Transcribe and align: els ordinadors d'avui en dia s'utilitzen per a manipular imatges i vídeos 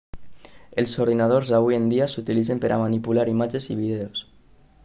els 0.83 0.95
ordinadors 1.03 1.51
d'avui 1.55 1.77
en 1.79 1.85
dia 1.93 2.09
s'utilitzen 2.13 2.65
per 2.65 2.73
a 2.79 2.83
manipular 2.85 3.29
imatges 3.37 3.73
i 3.75 3.81
vídeos 3.83 4.27